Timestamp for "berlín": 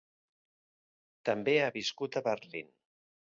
2.31-2.73